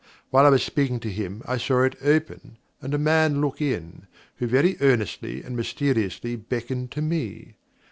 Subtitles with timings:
[0.31, 4.07] While I was speaking to him I saw it open, and a man look in,
[4.37, 7.53] who very earnestly and mysteriously beckoned to me.